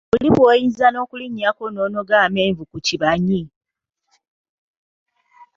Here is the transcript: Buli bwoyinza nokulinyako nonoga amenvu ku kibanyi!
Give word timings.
Buli 0.11 0.29
bwoyinza 0.35 0.87
nokulinyako 0.95 1.63
nonoga 1.73 2.15
amenvu 2.25 2.63
ku 2.71 2.77
kibanyi! 2.85 3.41